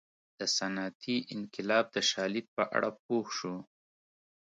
[0.39, 3.55] د صنعتي انقلاب د شالید په اړه پوه شو.